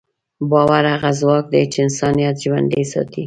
[0.51, 3.19] باور هغه ځواک دی چې انسانیت ژوندی ساتي.